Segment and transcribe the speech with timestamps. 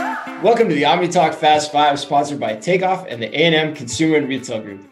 [0.00, 4.26] Welcome to the Omni Talk Fast Five, sponsored by Takeoff and the A&M Consumer and
[4.26, 4.90] Retail Group.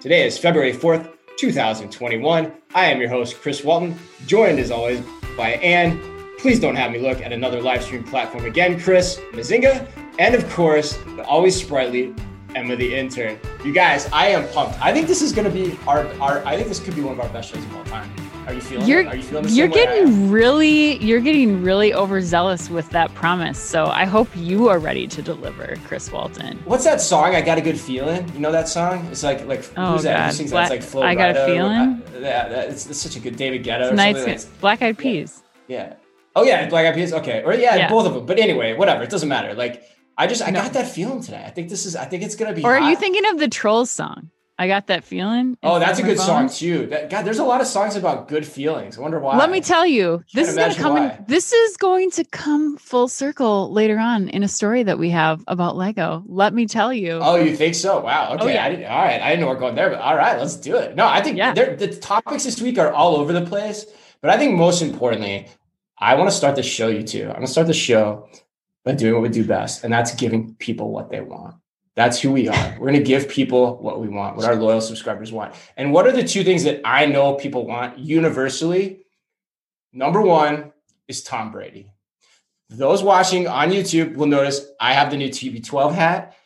[0.00, 2.52] Today is February 4th, 2021.
[2.72, 5.02] I am your host, Chris Walton, joined as always
[5.36, 6.00] by Ann.
[6.38, 9.88] Please don't have me look at another live stream platform again, Chris, Mezzenga,
[10.20, 12.14] and of course, the always sprightly
[12.54, 13.36] Emma the intern.
[13.64, 14.80] You guys, I am pumped.
[14.80, 17.14] I think this is going to be our, our, I think this could be one
[17.14, 18.08] of our best shows of all time.
[18.46, 18.86] Are you feeling?
[18.86, 19.06] You're, it?
[19.06, 19.48] Are you feeling?
[19.48, 23.58] you're getting really, you're getting really overzealous with that promise.
[23.58, 26.58] So I hope you are ready to deliver, Chris Walton.
[26.66, 27.34] What's that song?
[27.34, 28.28] I got a good feeling.
[28.34, 29.06] You know that song?
[29.06, 30.16] It's like like oh, who's that?
[30.18, 30.26] God.
[30.26, 30.74] Who sings Black, that?
[30.76, 31.42] It's like Flo I got Rida.
[31.42, 31.72] a feeling.
[31.72, 33.94] I, yeah, that, it's, it's such a good David Guetta.
[33.94, 35.42] Nice, Black Eyed Peas.
[35.66, 35.94] Yeah.
[36.36, 37.12] Oh yeah, Black Eyed Peas.
[37.14, 37.42] Okay.
[37.44, 37.88] Or yeah, Yeah.
[37.88, 38.26] both of them.
[38.26, 39.02] But anyway, whatever.
[39.04, 39.54] It doesn't matter.
[39.54, 39.84] Like
[40.18, 40.62] I just I No.
[40.62, 41.42] got that feeling today.
[41.46, 41.96] I think this is.
[41.96, 42.62] I think it's gonna be.
[42.62, 44.30] Or are you thinking of the Trolls song?
[44.56, 45.58] I got that feeling.
[45.64, 46.86] Oh, that's a good song too.
[46.86, 48.96] That, God, there's a lot of songs about good feelings.
[48.96, 49.36] I wonder why.
[49.36, 51.24] Let me tell you, this is going to imagine come in.
[51.26, 55.42] This is going to come full circle later on in a story that we have
[55.48, 56.22] about Lego.
[56.26, 57.18] Let me tell you.
[57.20, 57.98] Oh, you think so?
[58.00, 58.28] Wow.
[58.30, 58.44] Oh, okay.
[58.44, 58.64] Oh, yeah.
[58.64, 59.20] I didn't, all right.
[59.20, 60.94] I didn't know we're going there, but all right, let's do it.
[60.94, 61.52] No, I think Yeah.
[61.52, 63.86] the topics this week are all over the place.
[64.20, 65.48] But I think most importantly,
[65.98, 67.24] I want to start the show, you too.
[67.24, 68.28] I'm going to start the show
[68.84, 71.56] by doing what we do best, and that's giving people what they want.
[71.96, 72.76] That's who we are.
[72.78, 75.54] We're going to give people what we want, what our loyal subscribers want.
[75.76, 79.06] And what are the two things that I know people want universally?
[79.92, 80.72] Number one
[81.06, 81.88] is Tom Brady.
[82.68, 86.36] Those watching on YouTube will notice I have the new TB12 hat.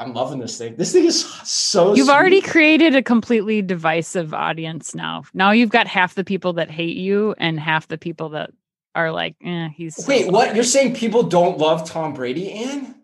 [0.00, 0.76] I'm loving this thing.
[0.76, 2.14] This thing is so You've sweet.
[2.14, 5.24] already created a completely divisive audience now.
[5.34, 8.50] Now you've got half the people that hate you and half the people that
[8.94, 9.96] are like, eh, he's.
[9.96, 10.46] so Wait, what?
[10.48, 12.94] fun." You're saying people don't love Tom Brady, Ann?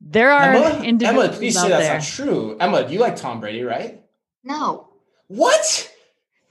[0.00, 0.82] There are Emma?
[0.84, 2.26] individuals Emma, please out say that's there.
[2.26, 2.56] not true.
[2.60, 4.02] Emma, you like Tom Brady, right?
[4.44, 4.88] No.
[5.28, 5.92] What?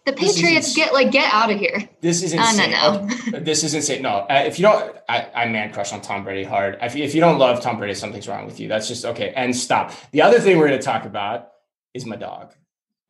[0.05, 1.89] The Patriots get like get out of here.
[2.01, 2.71] This is No, insane.
[2.71, 3.39] no, no.
[3.39, 4.01] This is insane.
[4.03, 6.77] No, uh, if you don't, I, I man crush on Tom Brady hard.
[6.81, 8.67] If, you- if you don't love Tom Brady, something's wrong with you.
[8.67, 9.33] That's just okay.
[9.35, 9.91] And stop.
[10.11, 11.49] The other thing we're going to talk about
[11.93, 12.53] is my dog.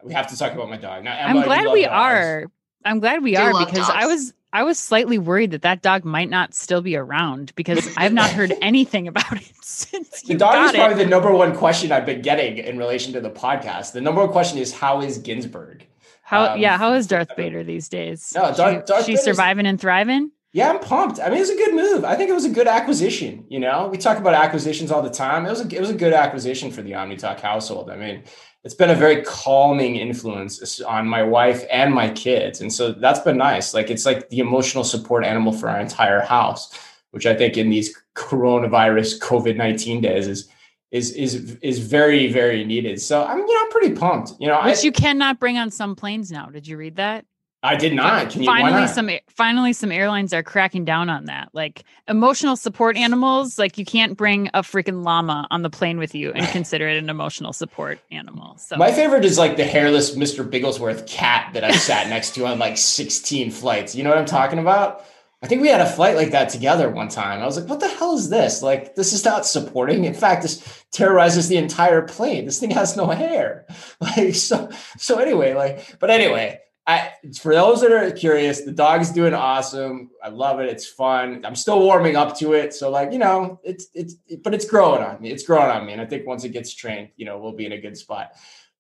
[0.04, 1.04] We have to talk about my dog.
[1.04, 1.92] Now, Emma, I'm glad we dogs.
[1.94, 2.46] are.
[2.86, 5.82] I'm glad we Do are love because I was I was slightly worried that that
[5.82, 10.36] dog might not still be around because I've not heard anything about it since The
[10.36, 11.04] dog is probably it.
[11.04, 13.92] the number one question I've been getting in relation to the podcast.
[13.92, 15.86] The number one question is how is Ginsburg?
[16.22, 18.32] How um, yeah, how is Darth Vader these days?
[18.34, 20.32] No, She- Darth- Darth she Vader's- surviving and thriving.
[20.54, 21.20] Yeah, I'm pumped.
[21.20, 22.06] I mean, it was a good move.
[22.06, 23.44] I think it was a good acquisition.
[23.50, 25.46] You know, we talk about acquisitions all the time.
[25.46, 27.90] It was a, it was a good acquisition for the OmniTalk household.
[27.90, 28.24] I mean,
[28.66, 33.20] it's been a very calming influence on my wife and my kids, and so that's
[33.20, 33.76] been nice.
[33.76, 36.76] Like it's like the emotional support animal for our entire house,
[37.12, 40.50] which I think in these coronavirus COVID nineteen days is
[40.90, 43.00] is is is very very needed.
[43.00, 44.34] So I'm you know I'm pretty pumped.
[44.40, 46.48] You know, I, Which you cannot bring on some planes now.
[46.48, 47.26] Did you read that?
[47.66, 48.30] I did not.
[48.30, 51.50] Can finally some finally some airlines are cracking down on that.
[51.54, 56.14] Like emotional support animals, like you can't bring a freaking llama on the plane with
[56.14, 58.58] you and consider it an emotional support animal.
[58.58, 60.48] So My favorite is like the hairless Mr.
[60.48, 63.96] Bigglesworth cat that I've sat next to on like 16 flights.
[63.96, 65.04] You know what I'm talking about?
[65.46, 67.42] I think we had a flight like that together one time.
[67.42, 68.64] I was like, what the hell is this?
[68.64, 70.06] Like, this is not supporting.
[70.06, 72.46] In fact, this terrorizes the entire plane.
[72.46, 73.68] This thing has no hair.
[74.02, 79.02] Like, so, so anyway, like, but anyway, I, for those that are curious, the dog
[79.02, 80.12] is doing awesome.
[80.24, 80.70] I love it.
[80.70, 81.44] It's fun.
[81.44, 82.76] I'm still warming up to it.
[82.76, 85.32] So like, you know, it's, it's, but it's growing on me.
[85.32, 85.94] It's growing on me.
[85.94, 88.34] And I think once it gets trained, you know, we'll be in a good spot.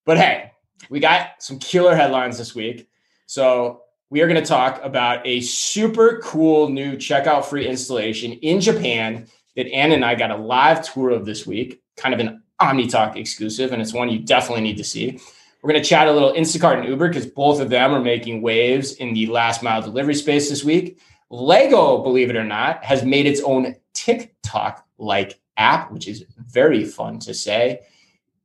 [0.05, 0.51] But hey,
[0.89, 2.88] we got some killer headlines this week.
[3.25, 8.61] So we are going to talk about a super cool new checkout free installation in
[8.61, 12.44] Japan that Ann and I got a live tour of this week, kind of an
[12.61, 15.19] OmniTalk exclusive, and it's one you definitely need to see.
[15.65, 18.43] We're going to chat a little Instacart and Uber because both of them are making
[18.43, 20.99] waves in the last mile delivery space this week.
[21.31, 26.85] Lego, believe it or not, has made its own TikTok like app, which is very
[26.85, 27.79] fun to say.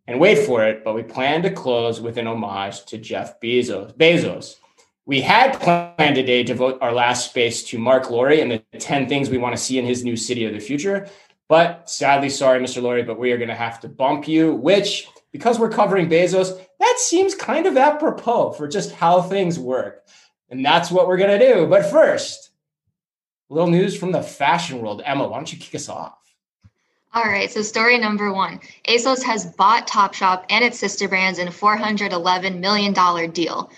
[0.06, 3.94] And wait for it, but we plan to close with an homage to Jeff Bezos.
[3.94, 4.56] Bezos.
[5.04, 9.10] We had planned today to devote our last space to Marc Lore and the 10
[9.10, 11.06] things we want to see in his new city of the future.
[11.49, 12.81] But sadly, sorry, Mr.
[12.81, 16.58] Lore, but we are going to have to bump you, which, because we're covering Bezos,
[16.81, 20.03] that seems kind of apropos for just how things work.
[20.49, 21.67] And that's what we're going to do.
[21.67, 22.50] But first,
[23.50, 25.03] a little news from the fashion world.
[25.05, 26.17] Emma, why don't you kick us off?
[27.12, 31.49] All right, so story number one ASOS has bought Topshop and its sister brands in
[31.49, 33.71] a $411 million deal.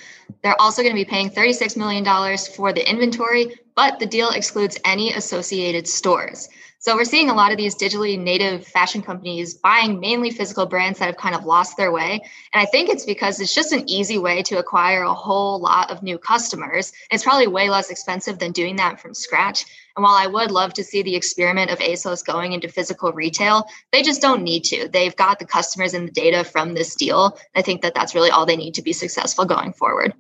[0.43, 2.05] They're also going to be paying $36 million
[2.55, 6.49] for the inventory, but the deal excludes any associated stores.
[6.83, 10.99] So we're seeing a lot of these digitally native fashion companies buying mainly physical brands
[10.99, 12.21] that have kind of lost their way.
[12.53, 15.93] And I think it's because it's just an easy way to acquire a whole lot
[15.93, 16.93] of new customers.
[17.13, 19.65] It's probably way less expensive than doing that from scratch.
[19.97, 23.65] And while I would love to see the experiment of ASOS going into physical retail,
[23.93, 24.89] they just don't need to.
[24.89, 27.39] They've got the customers and the data from this deal.
[27.55, 30.15] I think that that's really all they need to be successful going forward.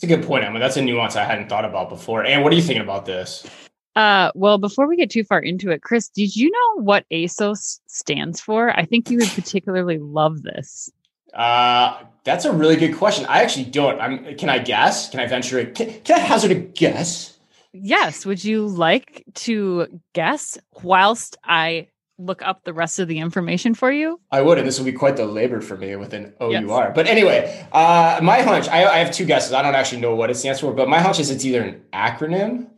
[0.00, 0.58] That's a good point, Emma.
[0.58, 2.24] That's a nuance I hadn't thought about before.
[2.24, 3.46] And what are you thinking about this?
[3.94, 7.80] Uh, well, before we get too far into it, Chris, did you know what ASOS
[7.86, 8.70] stands for?
[8.70, 10.90] I think you would particularly love this.
[11.34, 13.26] Uh, that's a really good question.
[13.26, 14.00] I actually don't.
[14.00, 14.36] I'm.
[14.36, 15.10] Can I guess?
[15.10, 15.58] Can I venture?
[15.58, 17.36] A, can, can I hazard a guess?
[17.74, 18.24] Yes.
[18.24, 21.88] Would you like to guess whilst I
[22.20, 24.20] look up the rest of the information for you?
[24.30, 26.52] I would, and this will be quite the labor for me with an OUR.
[26.52, 26.92] Yes.
[26.94, 29.52] But anyway, uh, my hunch, I, I, have two guesses.
[29.52, 31.82] I don't actually know what it stands for, but my hunch is it's either an
[31.92, 32.68] acronym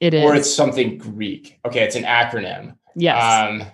[0.00, 0.24] it is.
[0.24, 1.58] Or it's something Greek.
[1.64, 2.76] Okay, it's an acronym.
[2.94, 3.22] Yes.
[3.22, 3.64] Um,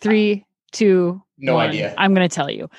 [0.00, 1.70] Three, two, no one.
[1.70, 1.94] idea.
[1.98, 2.70] I'm going to tell you.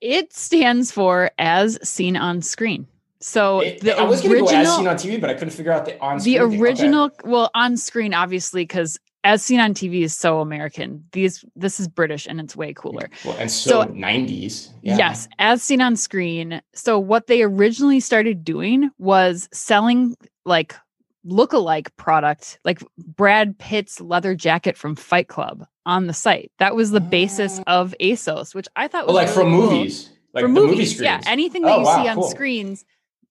[0.00, 2.86] It stands for as seen on screen.
[3.18, 5.72] So it, the I was to go as seen on TV, but I couldn't figure
[5.72, 7.28] out the on The original, okay.
[7.28, 11.04] well, on screen, obviously, because as seen on TV is so American.
[11.12, 13.10] These this is British and it's way cooler.
[13.24, 14.70] Well, and so, so 90s.
[14.82, 14.96] Yeah.
[14.96, 16.62] Yes, as seen on screen.
[16.74, 20.74] So what they originally started doing was selling like
[21.24, 26.50] look-alike product like Brad Pitt's leather jacket from Fight Club on the site.
[26.58, 27.80] That was the basis ah.
[27.80, 29.70] of ASOS, which I thought was oh, like really from cool.
[29.70, 30.10] movies.
[30.32, 31.04] Like from movies, movie screens.
[31.04, 31.20] yeah.
[31.26, 32.30] Anything that oh, you wow, see on cool.
[32.30, 32.84] screens,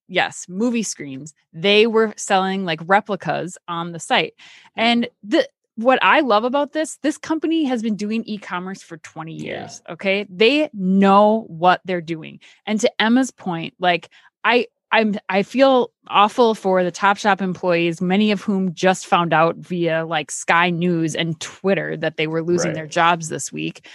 [0.08, 1.34] yes, movie screens.
[1.54, 4.34] They were selling like replicas on the site.
[4.76, 4.82] Hmm.
[4.82, 5.48] And the
[5.80, 9.82] what I love about this, this company has been doing e-commerce for 20 years.
[9.86, 9.94] Yeah.
[9.94, 10.28] Okay.
[10.30, 12.42] They know what they're doing.
[12.66, 14.10] And to Emma's point, like
[14.44, 19.56] I I'm I feel awful for the Topshop employees, many of whom just found out
[19.56, 22.76] via like Sky News and Twitter that they were losing right.
[22.76, 23.88] their jobs this week.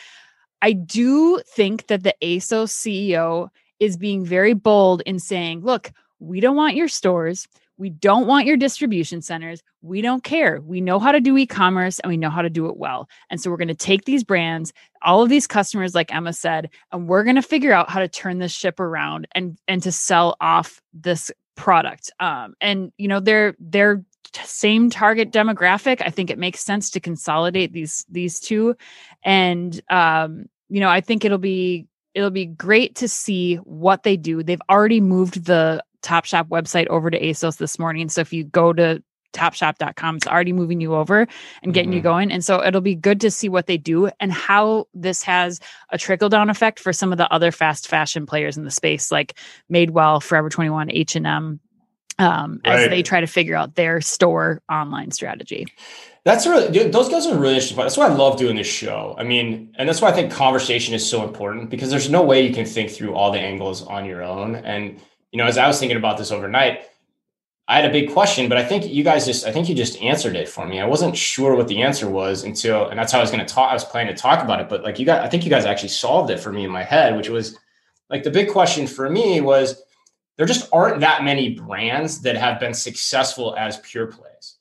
[0.62, 6.40] I do think that the ASOS CEO is being very bold in saying, look, we
[6.40, 7.46] don't want your stores.
[7.76, 9.62] We don't want your distribution centers.
[9.82, 10.61] We don't care.
[10.61, 13.09] We know how to do e commerce and we know how to do it well.
[13.31, 14.73] And so we're going to take these brands,
[15.03, 18.09] all of these customers, like Emma said, and we're going to figure out how to
[18.09, 22.12] turn this ship around and, and to sell off this product.
[22.21, 24.05] Um, and, you know, they're, they're,
[24.43, 28.75] same target demographic i think it makes sense to consolidate these these two
[29.23, 34.17] and um you know i think it'll be it'll be great to see what they
[34.17, 38.08] do they've already moved the Topshop website over to ASOS this morning.
[38.08, 39.02] So if you go to
[39.34, 41.26] topshop.com, it's already moving you over
[41.62, 41.96] and getting mm-hmm.
[41.96, 42.32] you going.
[42.32, 45.60] And so it'll be good to see what they do and how this has
[45.90, 49.10] a trickle down effect for some of the other fast fashion players in the space,
[49.10, 49.34] like
[49.70, 51.60] Madewell, Forever 21, H&M,
[52.18, 52.80] um, right.
[52.80, 55.66] as they try to figure out their store online strategy.
[56.24, 57.76] That's really dude, those guys are really interesting.
[57.76, 59.14] That's why I love doing this show.
[59.18, 62.46] I mean, and that's why I think conversation is so important because there's no way
[62.46, 64.54] you can think through all the angles on your own.
[64.56, 65.00] And
[65.34, 66.84] you know, as I was thinking about this overnight,
[67.66, 70.00] I had a big question, but I think you guys just, I think you just
[70.00, 70.81] answered it for me.
[70.81, 73.52] I wasn't sure what the answer was until, and that's how I was going to
[73.52, 73.69] talk.
[73.69, 75.64] I was planning to talk about it, but like you got, I think you guys
[75.64, 77.58] actually solved it for me in my head, which was
[78.10, 79.82] like the big question for me was
[80.36, 84.54] there just aren't that many brands that have been successful as pure plays.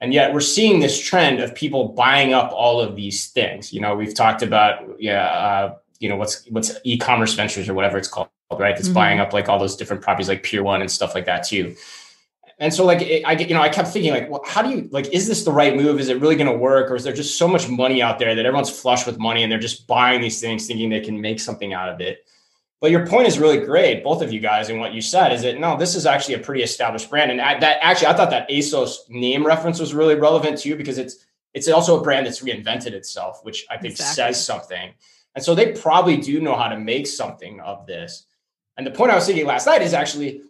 [0.00, 3.72] And yet we're seeing this trend of people buying up all of these things.
[3.72, 7.98] You know, we've talked about, yeah, uh, you know, what's, what's e-commerce ventures or whatever
[7.98, 8.76] it's called right?
[8.76, 8.94] It's mm-hmm.
[8.94, 11.76] buying up like all those different properties like Pier One and stuff like that too.
[12.58, 14.68] And so like it, I get, you know, I kept thinking like, well, how do
[14.68, 15.98] you like, is this the right move?
[15.98, 16.90] Is it really going to work?
[16.90, 19.50] Or is there just so much money out there that everyone's flush with money and
[19.50, 22.26] they're just buying these things thinking they can make something out of it?
[22.80, 25.42] But your point is really great, both of you guys, and what you said is
[25.42, 27.30] that no, this is actually a pretty established brand.
[27.30, 31.26] And that actually, I thought that ASOS name reference was really relevant too, because it's
[31.52, 34.14] it's also a brand that's reinvented itself, which I think exactly.
[34.14, 34.92] says something.
[35.34, 38.26] And so they probably do know how to make something of this.
[38.80, 40.40] And the point I was thinking last night is actually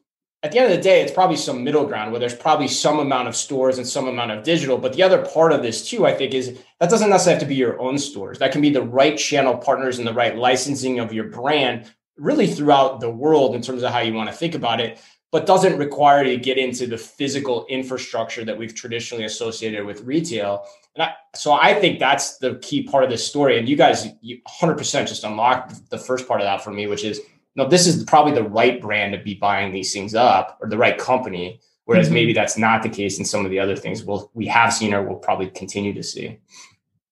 [0.44, 3.00] at the end of the day, it's probably some middle ground where there's probably some
[3.00, 4.78] amount of stores and some amount of digital.
[4.78, 7.48] But the other part of this too, I think, is that doesn't necessarily have to
[7.48, 8.38] be your own stores.
[8.38, 12.46] That can be the right channel partners and the right licensing of your brand really
[12.46, 15.00] throughout the world in terms of how you want to think about it,
[15.32, 20.02] but doesn't require you to get into the physical infrastructure that we've traditionally associated with
[20.02, 20.64] retail.
[20.94, 23.58] And I, so I think that's the key part of this story.
[23.58, 27.02] And you guys, you 100% just unlocked the first part of that for me, which
[27.02, 27.20] is
[27.56, 30.78] no, this is probably the right brand to be buying these things up or the
[30.78, 31.60] right company.
[31.84, 32.14] Whereas mm-hmm.
[32.14, 34.94] maybe that's not the case in some of the other things we'll, we have seen
[34.94, 36.38] or we'll probably continue to see.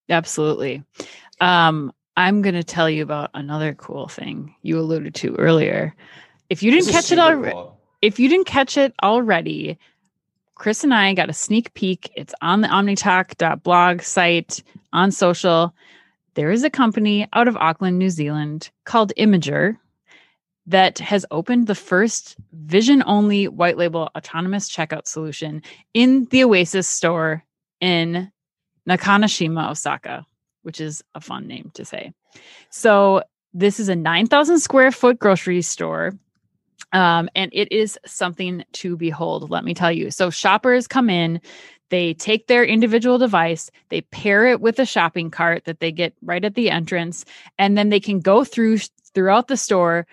[0.09, 0.85] Absolutely.
[1.41, 5.95] Um, I'm going to tell you about another cool thing you alluded to earlier.
[6.49, 7.81] If you didn't catch it already, cool.
[8.03, 9.79] if you didn't catch it already,
[10.55, 12.11] Chris and I got a sneak peek.
[12.17, 15.75] It's on the omnitalk.blog site on social.
[16.35, 19.77] There is a company out of Auckland, New Zealand called Imagr
[20.69, 25.63] that has opened the first vision only white label autonomous checkout solution
[25.95, 27.43] in the Oasis store
[27.81, 28.31] in
[28.89, 30.27] Nakanoshima, Osaka,
[30.63, 32.13] which is a fun name to say.
[32.71, 33.23] So,
[33.55, 36.13] this is a 9,000 square foot grocery store.
[36.93, 40.11] Um, and it is something to behold, let me tell you.
[40.11, 41.41] So, shoppers come in,
[41.89, 46.15] they take their individual device, they pair it with a shopping cart that they get
[46.23, 47.25] right at the entrance,
[47.59, 48.79] and then they can go through
[49.15, 50.07] throughout the store,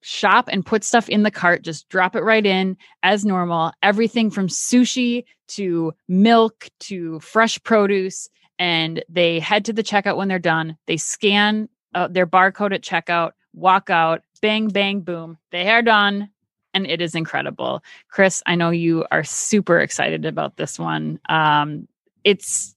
[0.00, 3.72] shop and put stuff in the cart, just drop it right in as normal.
[3.82, 8.28] Everything from sushi to milk to fresh produce.
[8.58, 10.76] And they head to the checkout when they're done.
[10.86, 15.38] They scan uh, their barcode at checkout, walk out, bang, bang, boom.
[15.50, 16.30] They are done.
[16.74, 17.82] And it is incredible.
[18.08, 21.18] Chris, I know you are super excited about this one.
[21.28, 21.88] Um,
[22.24, 22.74] it's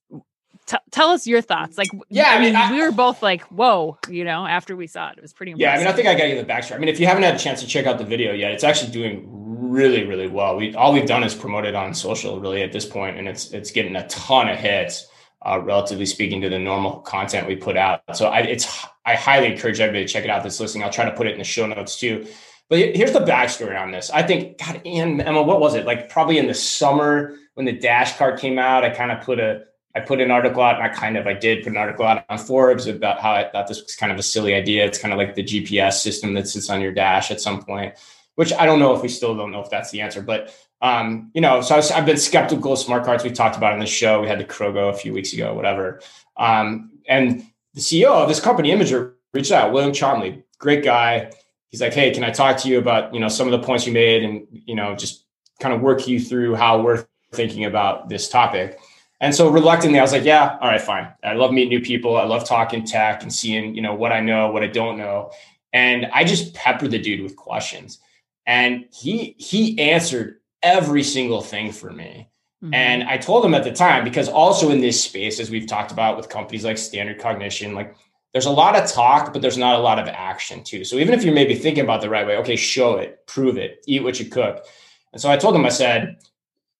[0.71, 1.77] T- tell us your thoughts.
[1.77, 5.09] Like, yeah, I mean, I, we were both like, "Whoa!" You know, after we saw
[5.09, 5.51] it, it was pretty.
[5.51, 5.67] Impressive.
[5.67, 6.75] Yeah, I mean, I think I got give the backstory.
[6.75, 8.63] I mean, if you haven't had a chance to check out the video yet, it's
[8.63, 10.55] actually doing really, really well.
[10.55, 13.51] We all we've done is promote it on social, really, at this point, and it's
[13.51, 15.07] it's getting a ton of hits
[15.45, 18.03] uh, relatively speaking to the normal content we put out.
[18.13, 20.41] So I, it's I highly encourage everybody to check it out.
[20.41, 22.27] This listening, I'll try to put it in the show notes too.
[22.69, 24.09] But here's the backstory on this.
[24.09, 26.09] I think God and Emma, what was it like?
[26.09, 29.65] Probably in the summer when the Dash Cart came out, I kind of put a
[29.95, 32.25] I put an article out, and I kind of I did put an article out
[32.29, 34.85] on Forbes about how I thought this was kind of a silly idea.
[34.85, 37.95] It's kind of like the GPS system that sits on your dash at some point,
[38.35, 41.29] which I don't know if we still don't know if that's the answer, but um,
[41.33, 43.23] you know, so I have been skeptical of smart cards.
[43.23, 44.21] We talked about on the show.
[44.21, 46.01] We had the Krogo a few weeks ago, whatever.
[46.37, 51.31] Um, and the CEO of this company, Imagr, reached out, William Chomley, great guy.
[51.69, 53.85] He's like, hey, can I talk to you about, you know, some of the points
[53.85, 55.25] you made and, you know, just
[55.59, 58.79] kind of work you through how we're thinking about this topic.
[59.21, 61.07] And so reluctantly, I was like, yeah, all right, fine.
[61.23, 62.17] I love meeting new people.
[62.17, 65.31] I love talking tech and seeing, you know, what I know, what I don't know.
[65.73, 67.99] And I just peppered the dude with questions.
[68.47, 72.29] And he he answered every single thing for me.
[72.63, 72.73] Mm-hmm.
[72.73, 75.91] And I told him at the time, because also in this space, as we've talked
[75.91, 77.95] about with companies like Standard Cognition, like
[78.33, 80.83] there's a lot of talk, but there's not a lot of action too.
[80.83, 83.83] So even if you're maybe thinking about the right way, okay, show it, prove it,
[83.87, 84.65] eat what you cook.
[85.13, 86.17] And so I told him, I said,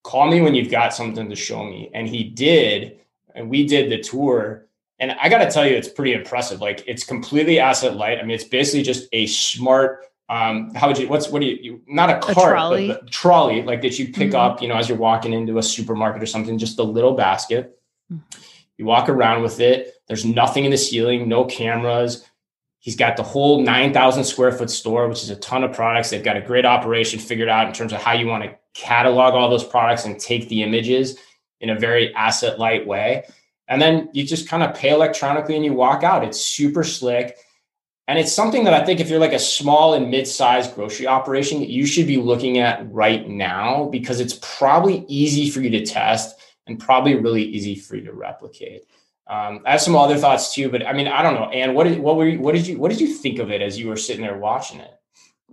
[0.04, 1.90] call me when you've got something to show me.
[1.94, 3.00] And he did.
[3.36, 4.68] And we did the tour.
[5.00, 6.62] And I got to tell you, it's pretty impressive.
[6.62, 8.20] Like it's completely asset light.
[8.20, 11.58] I mean, it's basically just a smart um, how would you what's what do you,
[11.62, 12.88] you not a cart a trolley.
[12.88, 14.38] but trolley like that you pick mm-hmm.
[14.38, 17.78] up you know as you're walking into a supermarket or something just a little basket
[18.12, 18.42] mm-hmm.
[18.78, 22.26] you walk around with it there's nothing in the ceiling no cameras
[22.82, 26.10] he's got the whole 9000 square foot store which is a ton of products.
[26.10, 29.34] They've got a great operation figured out in terms of how you want to catalog
[29.34, 31.18] all those products and take the images
[31.62, 33.24] in a very asset light way.
[33.68, 36.26] And then you just kind of pay electronically and you walk out.
[36.26, 37.38] It's super slick.
[38.08, 41.62] And it's something that I think if you're like a small and mid-sized grocery operation,
[41.62, 46.38] you should be looking at right now because it's probably easy for you to test
[46.68, 48.86] and probably really easy for you to replicate.
[49.32, 51.46] Um, I have some other thoughts too, but I mean, I don't know.
[51.46, 53.62] And what did what were you, what did you what did you think of it
[53.62, 54.92] as you were sitting there watching it?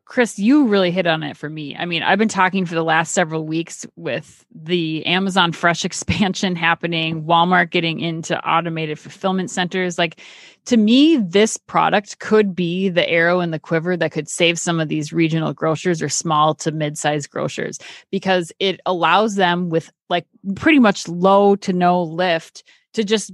[0.04, 1.76] Chris, you really hit on it for me.
[1.76, 6.56] I mean, I've been talking for the last several weeks with the Amazon Fresh expansion
[6.56, 9.96] happening, Walmart getting into automated fulfillment centers.
[9.96, 10.20] Like,
[10.64, 14.80] to me, this product could be the arrow in the quiver that could save some
[14.80, 17.78] of these regional grocers or small to mid sized grocers
[18.10, 23.30] because it allows them with like pretty much low to no lift to just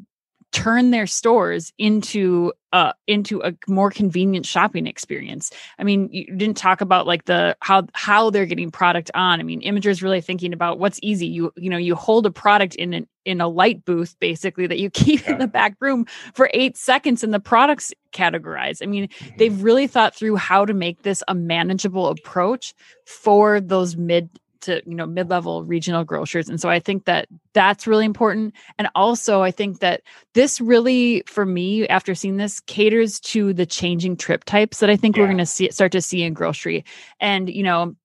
[0.55, 5.51] turn their stores into uh into a more convenient shopping experience.
[5.81, 9.41] I mean, you didn't talk about like the how how they're getting product on.
[9.41, 11.27] I mean, Imagr is really thinking about what's easy.
[11.27, 14.79] You you know, you hold a product in an in a light booth basically that
[14.79, 15.33] you keep yeah.
[15.33, 18.81] in the back room for 8 seconds and the products categorized.
[18.81, 19.37] I mean, mm-hmm.
[19.39, 22.75] they've really thought through how to make this a manageable approach
[23.07, 24.31] for those mid
[24.65, 26.49] to you know mid-level regional grocers.
[26.49, 28.55] And so i think that that's really important.
[28.79, 30.03] And also i think that
[30.35, 34.97] this really for me after seeing this caters to the changing trip types that i
[34.97, 35.23] think yeah.
[35.23, 36.85] we're going to see start to see in grocery.
[37.21, 37.97] And you know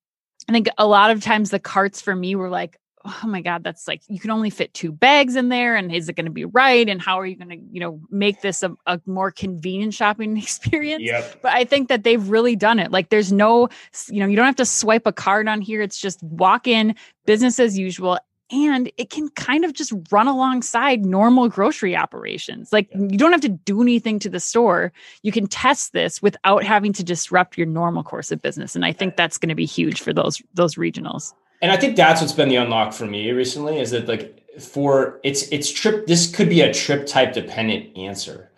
[0.48, 3.64] I think a lot of times the carts for me were like, oh my god
[3.64, 6.30] that's like you can only fit two bags in there and is it going to
[6.30, 6.88] be right?
[6.88, 10.36] And how are you going to you know make this a, a more convenient shopping
[10.36, 11.02] experience?
[11.02, 11.42] Yep.
[11.42, 12.90] but i think that they've really done it.
[12.90, 13.68] Like there's no
[14.08, 15.82] you know you don't have to swipe a card on here.
[15.82, 16.94] It's just walk in
[17.26, 18.18] business as usual
[18.52, 22.72] and it can kind of just run alongside normal grocery operations.
[22.72, 24.92] Like you don't have to do anything to the store.
[25.22, 28.92] You can test this without having to disrupt your normal course of business and i
[28.92, 32.32] think that's going to be huge for those those regionals And I think that's what's
[32.32, 36.48] been the unlock for me recently is that like for it's it's trip this could
[36.48, 38.50] be a trip type dependent answer.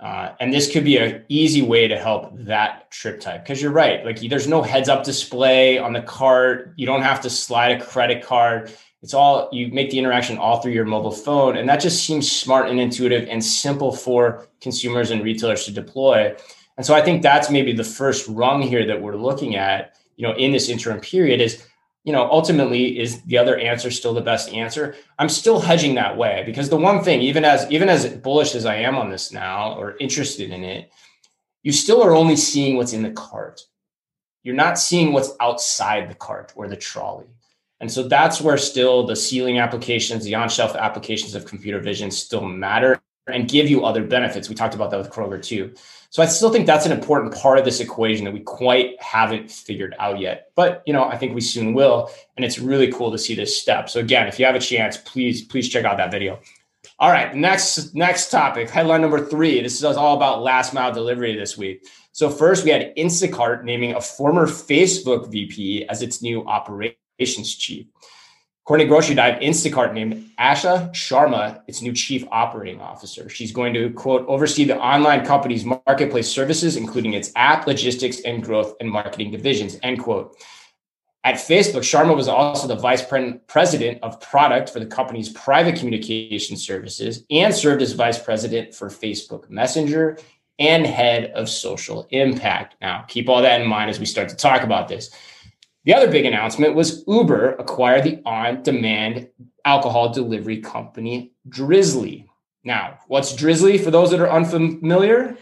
[0.00, 3.72] Uh, and this could be an easy way to help that trip type because you're
[3.72, 4.04] right.
[4.04, 6.74] Like there's no heads up display on the cart.
[6.76, 8.70] You don't have to slide a credit card.
[9.02, 11.56] It's all you make the interaction all through your mobile phone.
[11.56, 16.34] And that just seems smart and intuitive and simple for consumers and retailers to deploy.
[16.76, 20.26] And so I think that's maybe the first rung here that we're looking at, you
[20.26, 21.64] know, in this interim period is
[22.04, 24.94] you know, ultimately is the other answer still the best answer?
[25.18, 28.66] I'm still hedging that way because the one thing, even as even as bullish as
[28.66, 30.92] I am on this now or interested in it,
[31.62, 33.62] you still are only seeing what's in the cart.
[34.42, 37.26] You're not seeing what's outside the cart or the trolley.
[37.80, 42.44] And so that's where still the ceiling applications, the on-shelf applications of computer vision still
[42.44, 44.48] matter and give you other benefits.
[44.48, 45.74] We talked about that with Kroger too.
[46.14, 49.50] So I still think that's an important part of this equation that we quite haven't
[49.50, 50.52] figured out yet.
[50.54, 53.60] But you know, I think we soon will, and it's really cool to see this
[53.60, 53.90] step.
[53.90, 56.38] So again, if you have a chance, please please check out that video.
[57.00, 59.60] All right, next next topic, headline number three.
[59.60, 61.84] This is all about last mile delivery this week.
[62.12, 67.86] So first, we had Instacart naming a former Facebook VP as its new operations chief.
[68.64, 73.28] According to Grocery Dive, Instacart named Asha Sharma its new chief operating officer.
[73.28, 78.42] She's going to, quote, oversee the online company's marketplace services, including its app, logistics, and
[78.42, 80.34] growth and marketing divisions, end quote.
[81.24, 83.04] At Facebook, Sharma was also the vice
[83.46, 88.88] president of product for the company's private communication services and served as vice president for
[88.88, 90.16] Facebook Messenger
[90.58, 92.76] and head of social impact.
[92.80, 95.10] Now, keep all that in mind as we start to talk about this.
[95.84, 99.28] The other big announcement was Uber acquired the on demand
[99.66, 102.26] alcohol delivery company Drizly.
[102.64, 105.36] Now, what's Drizly for those that are unfamiliar?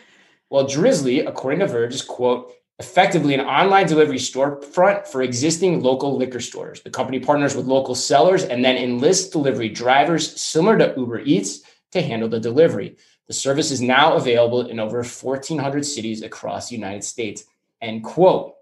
[0.50, 6.16] Well, Drizly, according to Verge, is quote, effectively an online delivery storefront for existing local
[6.16, 6.82] liquor stores.
[6.82, 11.62] The company partners with local sellers and then enlists delivery drivers similar to Uber Eats
[11.92, 12.96] to handle the delivery.
[13.28, 17.44] The service is now available in over 1,400 cities across the United States.
[17.80, 18.56] End quote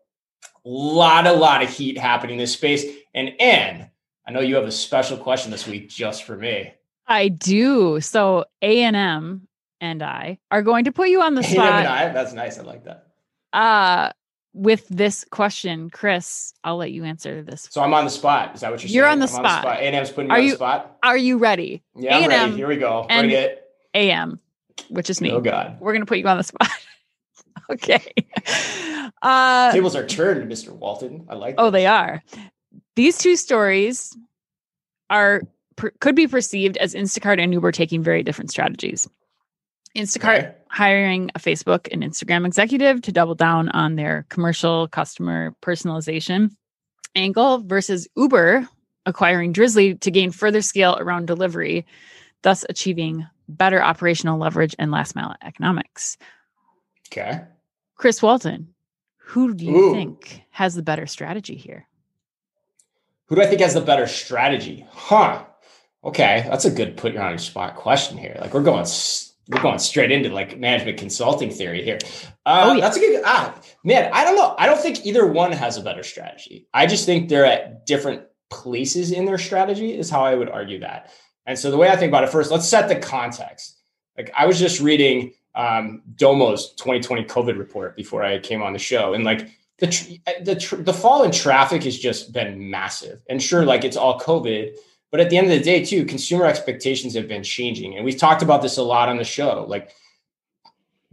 [0.64, 2.84] lot, a lot of heat happening in this space.
[3.14, 3.88] And and
[4.26, 6.72] I know you have a special question this week just for me.
[7.06, 8.00] I do.
[8.00, 9.48] So A and M
[9.80, 11.72] and I are going to put you on the spot.
[11.72, 12.58] And I, that's nice.
[12.58, 13.06] I like that.
[13.52, 14.10] Uh
[14.52, 17.68] with this question, Chris, I'll let you answer this.
[17.70, 18.54] So I'm on the spot.
[18.54, 18.94] Is that what you're, saying?
[18.94, 19.12] you're saying?
[19.12, 19.62] on the I'm spot.
[19.62, 19.76] spot.
[19.78, 20.98] A&M's putting you are on you, the spot.
[21.02, 21.82] Are you ready?
[21.94, 22.56] Yeah, I'm A&M ready.
[22.56, 23.06] Here we go.
[23.08, 23.64] Bring it.
[23.94, 24.40] AM,
[24.88, 25.30] which is me.
[25.32, 25.76] Oh God.
[25.80, 26.68] We're gonna put you on the spot.
[27.74, 28.12] okay.
[29.22, 30.70] Uh, Tables are turned, Mr.
[30.70, 31.26] Walton.
[31.28, 31.54] I like.
[31.58, 32.22] Oh, they are.
[32.96, 34.16] These two stories
[35.08, 35.42] are
[36.00, 39.08] could be perceived as Instacart and Uber taking very different strategies.
[39.96, 40.54] Instacart okay.
[40.68, 46.50] hiring a Facebook and Instagram executive to double down on their commercial customer personalization
[47.16, 48.68] angle versus Uber
[49.06, 51.86] acquiring Drizly to gain further scale around delivery,
[52.42, 56.16] thus achieving better operational leverage and last mile economics.
[57.08, 57.40] Okay.
[58.00, 58.68] Chris Walton,
[59.18, 59.92] who do you Ooh.
[59.92, 61.86] think has the better strategy here?
[63.26, 64.86] Who do I think has the better strategy?
[64.90, 65.44] Huh.
[66.02, 68.38] Okay, that's a good put you on your spot question here.
[68.40, 68.86] Like we're going
[69.48, 71.98] we're going straight into like management consulting theory here.
[72.46, 72.80] Uh, oh, yeah.
[72.80, 74.10] That's a good ah man.
[74.14, 74.54] I don't know.
[74.56, 76.68] I don't think either one has a better strategy.
[76.72, 79.92] I just think they're at different places in their strategy.
[79.92, 81.12] Is how I would argue that.
[81.44, 83.76] And so the way I think about it first, let's set the context.
[84.16, 88.78] Like I was just reading um, Domo's 2020 COVID report before I came on the
[88.78, 93.22] show, and like the tr- the tr- the fall in traffic has just been massive.
[93.28, 94.76] And sure, like it's all COVID,
[95.10, 98.18] but at the end of the day, too, consumer expectations have been changing, and we've
[98.18, 99.64] talked about this a lot on the show.
[99.68, 99.90] Like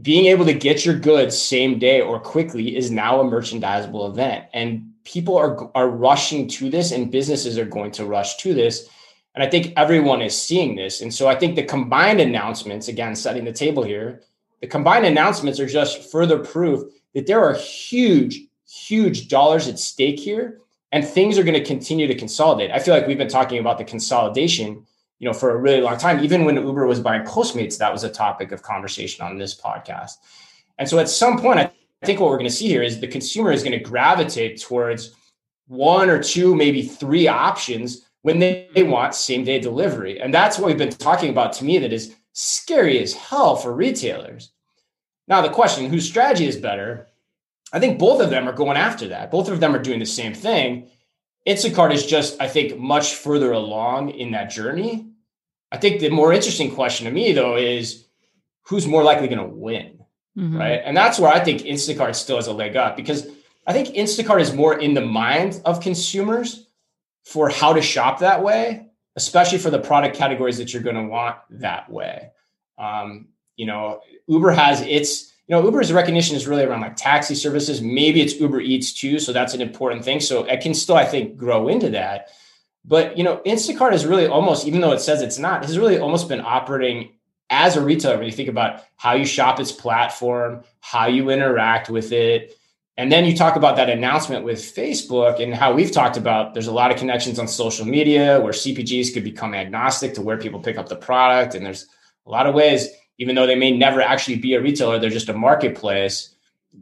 [0.01, 4.45] being able to get your goods same day or quickly is now a merchandisable event,
[4.53, 8.89] and people are are rushing to this, and businesses are going to rush to this.
[9.37, 11.01] And I think everyone is seeing this.
[11.01, 14.23] And so I think the combined announcements, again, setting the table here,
[14.61, 20.19] the combined announcements are just further proof that there are huge, huge dollars at stake
[20.19, 22.71] here and things are going to continue to consolidate.
[22.71, 24.83] I feel like we've been talking about the consolidation,
[25.19, 26.23] you know, for a really long time.
[26.23, 30.13] Even when Uber was buying Postmates, that was a topic of conversation on this podcast.
[30.79, 31.71] And so at some point, I
[32.03, 35.13] think what we're going to see here is the consumer is going to gravitate towards
[35.67, 40.19] one or two, maybe three options when they, they want same day delivery.
[40.19, 43.73] And that's what we've been talking about to me that is scary as hell for
[43.73, 44.51] retailers.
[45.29, 47.07] Now, the question whose strategy is better?
[47.71, 49.31] I think both of them are going after that.
[49.31, 50.89] Both of them are doing the same thing.
[51.47, 55.07] Instacart is just, I think, much further along in that journey.
[55.71, 58.07] I think the more interesting question to me, though, is
[58.63, 60.03] who's more likely going to win,
[60.37, 60.57] mm-hmm.
[60.57, 60.81] right?
[60.83, 63.25] And that's where I think Instacart still has a leg up because
[63.65, 66.66] I think Instacart is more in the mind of consumers
[67.27, 68.87] for how to shop that way,
[69.17, 72.31] especially for the product categories that you're going to want that way.
[72.77, 77.35] Um, you know, Uber has its, you know, Uber's recognition is really around like taxi
[77.35, 77.81] services.
[77.81, 79.19] Maybe it's Uber Eats too.
[79.19, 80.21] So that's an important thing.
[80.21, 82.29] So it can still, I think, grow into that.
[82.85, 85.99] But, you know, Instacart is really almost, even though it says it's not, has really
[85.99, 87.09] almost been operating
[87.49, 91.89] as a retailer when you think about how you shop its platform, how you interact
[91.89, 92.55] with it.
[92.97, 96.67] And then you talk about that announcement with Facebook and how we've talked about there's
[96.67, 100.59] a lot of connections on social media where CPGs could become agnostic to where people
[100.59, 101.53] pick up the product.
[101.53, 101.85] And there's
[102.25, 102.87] a lot of ways,
[103.19, 106.33] even though they may never actually be a retailer, they're just a marketplace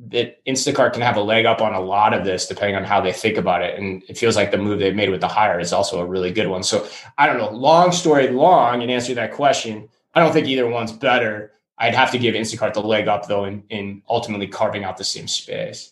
[0.07, 3.01] that Instacart can have a leg up on a lot of this, depending on how
[3.01, 3.77] they think about it.
[3.77, 6.31] And it feels like the move they've made with the hire is also a really
[6.31, 6.63] good one.
[6.63, 7.49] So I don't know.
[7.49, 11.51] Long story long, in answer to that question, I don't think either one's better.
[11.77, 15.03] I'd have to give Instacart the leg up though, in, in ultimately carving out the
[15.03, 15.91] same space.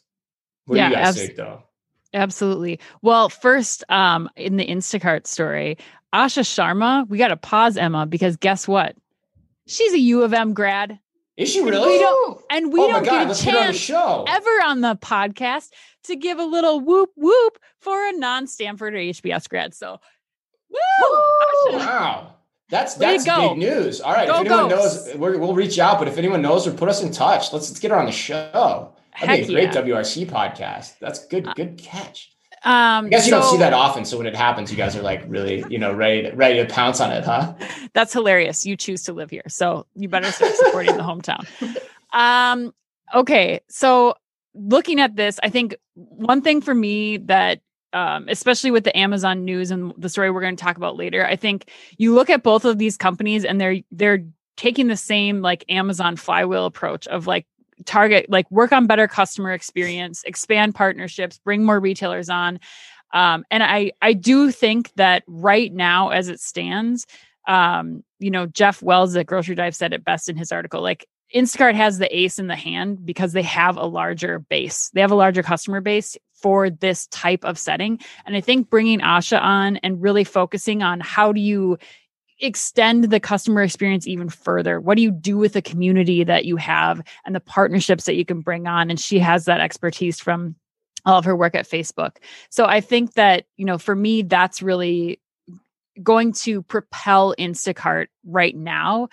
[0.65, 1.63] What yeah, do you guys abs- think though?
[2.13, 2.79] Absolutely.
[3.01, 5.77] Well, first, um, in the Instacart story,
[6.13, 8.95] Asha Sharma, we got to pause Emma because guess what?
[9.65, 10.99] She's a U of M grad.
[11.35, 11.93] Is she really?
[11.93, 15.69] We don't, and we oh don't God, get a chance on ever on the podcast
[16.03, 19.73] to give a little whoop whoop for a non-Stanford or HBS grad.
[19.73, 19.99] So,
[20.69, 21.77] woo!
[21.77, 22.35] Wow.
[22.69, 24.01] That's that's big news.
[24.01, 24.27] All right.
[24.27, 25.99] Go, if anyone knows, we will reach out.
[25.99, 27.53] But if anyone knows, or put us in touch.
[27.53, 28.93] Let's let's get her on the show.
[29.21, 29.81] That'd be a great yeah.
[29.81, 30.99] WRC podcast.
[30.99, 31.47] That's good.
[31.55, 32.31] Good catch.
[32.65, 34.05] Um, I guess you so, don't see that often.
[34.05, 36.73] So when it happens, you guys are like really, you know, ready to, ready to
[36.73, 37.53] pounce on it, huh?
[37.93, 38.65] That's hilarious.
[38.65, 41.45] You choose to live here, so you better start supporting the hometown.
[42.15, 42.75] Um,
[43.15, 44.13] okay, so
[44.53, 47.61] looking at this, I think one thing for me that
[47.93, 51.25] um, especially with the Amazon news and the story we're going to talk about later.
[51.25, 54.25] I think you look at both of these companies and they're they're
[54.57, 57.45] taking the same like Amazon flywheel approach of like
[57.83, 62.59] target like work on better customer experience, expand partnerships, bring more retailers on.
[63.13, 67.05] Um, and I I do think that right now as it stands,
[67.47, 70.81] um, you know, Jeff Wells at Grocery Dive said it best in his article.
[70.81, 74.89] Like Instacart has the ace in the hand because they have a larger base.
[74.93, 77.99] They have a larger customer base for this type of setting.
[78.25, 81.77] And I think bringing Asha on and really focusing on how do you
[82.39, 84.79] extend the customer experience even further?
[84.79, 88.25] What do you do with the community that you have and the partnerships that you
[88.25, 88.89] can bring on?
[88.89, 90.55] And she has that expertise from
[91.05, 92.17] all of her work at Facebook.
[92.49, 95.19] So I think that, you know, for me, that's really
[96.01, 99.09] going to propel Instacart right now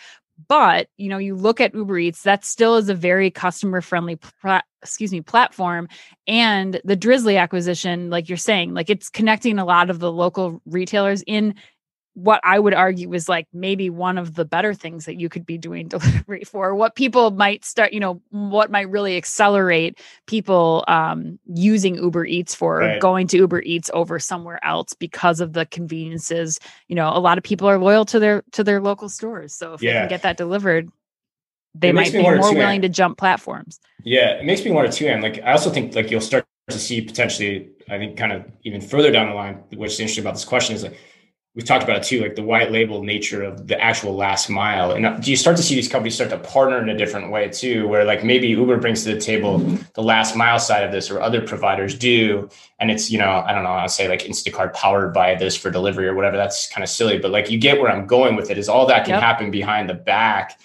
[0.48, 4.16] but you know you look at uber eats that still is a very customer friendly
[4.16, 5.88] pl- excuse me platform
[6.26, 10.60] and the Drizly acquisition like you're saying like it's connecting a lot of the local
[10.66, 11.54] retailers in
[12.14, 15.46] what I would argue is like maybe one of the better things that you could
[15.46, 16.74] be doing delivery for.
[16.74, 22.54] What people might start, you know, what might really accelerate people um, using Uber Eats
[22.54, 23.00] for right.
[23.00, 26.58] going to Uber Eats over somewhere else because of the conveniences.
[26.88, 29.74] You know, a lot of people are loyal to their to their local stores, so
[29.74, 29.92] if yeah.
[29.92, 30.90] they can get that delivered,
[31.74, 33.80] they might be more willing to jump platforms.
[34.02, 35.06] Yeah, it makes me want to too.
[35.06, 38.44] And like, I also think like you'll start to see potentially, I think, kind of
[38.64, 39.62] even further down the line.
[39.74, 40.98] What's interesting about this question is like
[41.54, 44.92] we've talked about it too, like the white label nature of the actual last mile.
[44.92, 47.48] And do you start to see these companies start to partner in a different way
[47.48, 49.58] too, where like maybe Uber brings to the table
[49.94, 52.48] the last mile side of this or other providers do.
[52.78, 55.70] And it's, you know, I don't know, I'll say like Instacart powered by this for
[55.70, 56.36] delivery or whatever.
[56.36, 58.86] That's kind of silly, but like you get where I'm going with it is all
[58.86, 59.22] that can yep.
[59.22, 60.60] happen behind the back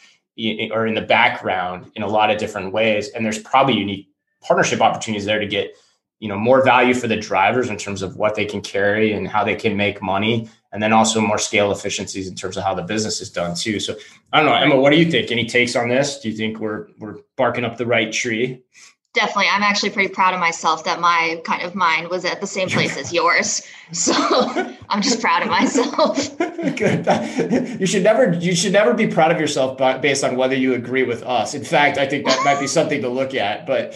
[0.71, 3.09] or in the background in a lot of different ways.
[3.09, 4.09] And there's probably unique
[4.41, 5.75] partnership opportunities there to get
[6.19, 9.27] you know more value for the drivers in terms of what they can carry and
[9.27, 12.75] how they can make money and then also more scale efficiencies in terms of how
[12.75, 13.79] the business is done too.
[13.79, 13.95] So
[14.33, 15.31] i don't know emma what do you think?
[15.31, 16.19] Any takes on this?
[16.19, 18.61] Do you think we're we're barking up the right tree?
[19.13, 19.47] Definitely.
[19.49, 22.67] I'm actually pretty proud of myself that my kind of mind was at the same
[22.67, 23.65] place as yours.
[23.93, 24.13] So
[24.89, 26.37] i'm just proud of myself.
[26.75, 27.79] Good.
[27.79, 31.03] You should never you should never be proud of yourself based on whether you agree
[31.03, 31.53] with us.
[31.53, 33.93] In fact i think that might be something to look at but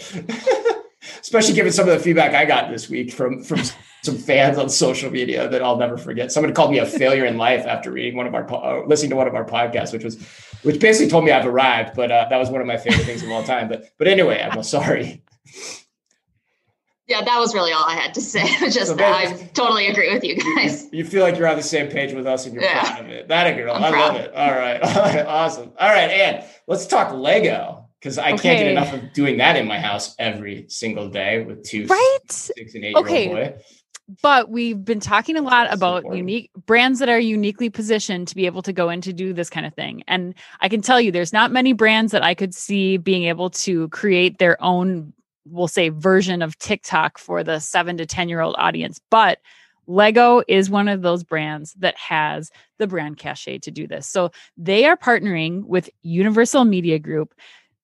[1.20, 3.60] especially given some of the feedback I got this week from from
[4.02, 6.32] some fans on social media that I'll never forget.
[6.32, 9.16] Somebody called me a failure in life after reading one of our uh, listening to
[9.16, 10.20] one of our podcasts, which was
[10.62, 11.94] which basically told me I've arrived.
[11.94, 13.68] But uh, that was one of my favorite things of all time.
[13.68, 15.22] But but anyway, I'm sorry.
[17.10, 18.46] Yeah, that was really all I had to say.
[18.70, 20.84] Just so I totally agree with you guys.
[20.84, 22.84] You, you, feel like you're on the same page with us and you're yeah.
[22.84, 23.26] proud of it.
[23.26, 23.74] That a girl.
[23.74, 24.14] I'm i proud.
[24.14, 24.32] love it.
[24.32, 24.80] All right.
[24.96, 25.26] All right.
[25.26, 25.72] Awesome.
[25.76, 28.42] All right, and let's talk Lego because I okay.
[28.42, 32.18] can't get enough of doing that in my house every single day with two right?
[32.28, 33.28] six and eight okay.
[33.28, 33.62] year old boy.
[34.22, 36.18] But we've been talking a lot about important.
[36.18, 39.50] unique brands that are uniquely positioned to be able to go in to do this
[39.50, 40.02] kind of thing.
[40.08, 43.50] And I can tell you, there's not many brands that I could see being able
[43.50, 45.12] to create their own,
[45.44, 49.00] we'll say, version of TikTok for the seven to 10 year old audience.
[49.10, 49.38] But
[49.86, 54.06] Lego is one of those brands that has the brand cachet to do this.
[54.06, 57.34] So they are partnering with Universal Media Group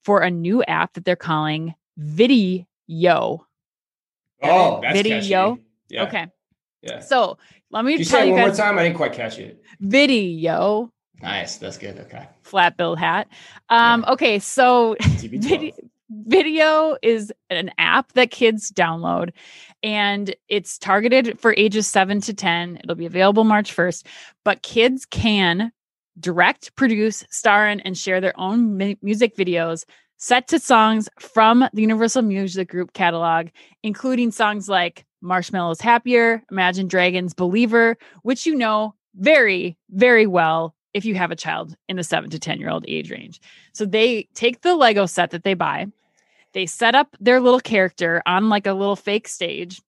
[0.04, 2.64] for a new app that they're calling Vidiyo.
[4.42, 5.56] Oh, that's Vidiyo.
[5.56, 5.62] catchy.
[5.88, 6.04] Yeah.
[6.04, 6.26] Okay.
[6.82, 7.00] Yeah.
[7.00, 7.38] So
[7.70, 8.78] let me you tell say you one more time?
[8.78, 9.62] I didn't quite catch it.
[9.82, 10.90] Vidiyo
[11.22, 11.56] Nice.
[11.56, 11.98] That's good.
[11.98, 12.26] Okay.
[12.42, 13.28] flat bill hat.
[13.70, 15.72] Um, okay, so video,
[16.10, 19.30] video is an app that kids download
[19.82, 24.06] and it's targeted for ages 7 to 10 it'll be available march 1st
[24.44, 25.72] but kids can
[26.20, 29.84] direct produce star in and share their own mu- music videos
[30.16, 33.48] set to songs from the universal music group catalog
[33.82, 36.42] including songs like Marshmello's happier.
[36.50, 41.96] Imagine dragons believer which you know very very well if you have a child in
[41.96, 43.40] the 7 to 10 year old age range.
[43.72, 45.88] So they take the Lego set that they buy,
[46.54, 49.82] they set up their little character on like a little fake stage.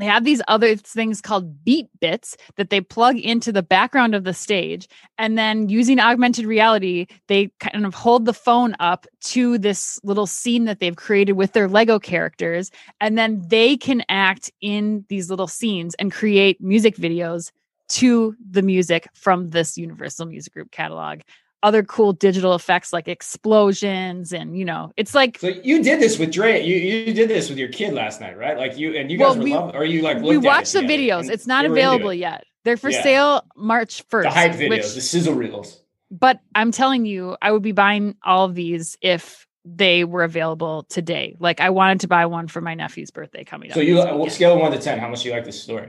[0.00, 4.24] They have these other things called beat bits that they plug into the background of
[4.24, 4.88] the stage.
[5.18, 10.26] And then using augmented reality, they kind of hold the phone up to this little
[10.26, 12.70] scene that they've created with their Lego characters.
[13.00, 17.52] And then they can act in these little scenes and create music videos
[17.88, 21.20] to the music from this Universal Music Group catalog
[21.62, 26.18] other cool digital effects like explosions and you know it's like So you did this
[26.18, 26.62] with Dre.
[26.64, 28.56] You you did this with your kid last night, right?
[28.56, 30.44] Like you and you Well, guys were we- loving, or you like we looked at
[30.44, 32.16] it watched the videos it's not they were into available it.
[32.16, 33.02] yet they're for Yeah.
[33.02, 35.82] sale march 1st The hype videos, which- the sizzle reels.
[36.10, 40.84] but i'm telling you i would be buying all of these if they were available
[40.88, 44.00] today like i wanted to buy one for my nephew's birthday coming up So you
[44.00, 44.98] uh, scale of one to ten.
[44.98, 45.88] How much do you like this story?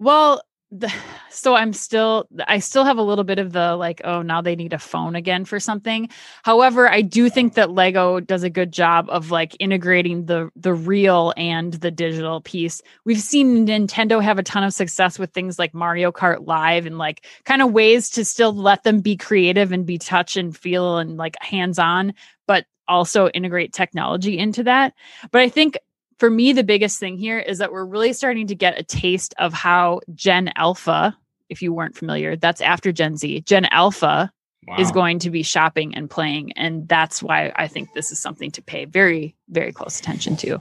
[0.00, 0.92] Well, the,
[1.30, 4.56] so I'm still I still have a little bit of the like oh now they
[4.56, 6.08] need a phone again for something.
[6.42, 10.74] However, I do think that Lego does a good job of like integrating the the
[10.74, 12.82] real and the digital piece.
[13.04, 16.98] We've seen Nintendo have a ton of success with things like Mario Kart Live and
[16.98, 20.98] like kind of ways to still let them be creative and be touch and feel
[20.98, 22.14] and like hands-on
[22.46, 24.94] but also integrate technology into that.
[25.30, 25.78] But I think
[26.18, 29.34] for me, the biggest thing here is that we're really starting to get a taste
[29.38, 31.16] of how Gen Alpha,
[31.48, 33.42] if you weren't familiar, that's after Gen Z.
[33.42, 34.32] Gen Alpha
[34.66, 34.76] Wow.
[34.78, 36.52] is going to be shopping and playing.
[36.52, 40.60] And that's why I think this is something to pay very, very close attention to.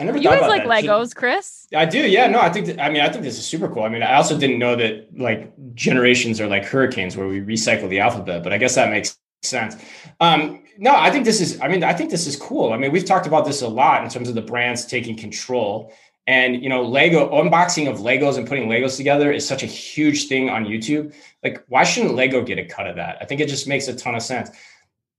[0.00, 0.84] I never You guys like that.
[0.84, 1.68] Legos, Chris?
[1.72, 2.26] I do, yeah.
[2.26, 2.66] No, I think.
[2.66, 3.84] That, I mean, I think this is super cool.
[3.84, 7.88] I mean, I also didn't know that like generations are like hurricanes, where we recycle
[7.88, 8.42] the alphabet.
[8.42, 9.76] But I guess that makes sense.
[10.20, 11.60] Um, no, I think this is.
[11.60, 12.72] I mean, I think this is cool.
[12.72, 15.92] I mean, we've talked about this a lot in terms of the brands taking control.
[16.26, 20.26] And you know, Lego unboxing of Legos and putting Legos together is such a huge
[20.26, 21.14] thing on YouTube.
[21.42, 23.18] Like, why shouldn't Lego get a cut of that?
[23.20, 24.50] I think it just makes a ton of sense.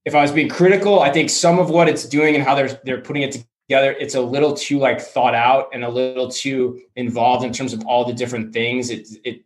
[0.06, 2.80] If I was being critical, I think some of what it's doing and how they're
[2.84, 3.32] they're putting it
[3.68, 7.74] together, it's a little too like thought out and a little too involved in terms
[7.74, 8.90] of all the different things.
[8.90, 9.44] It it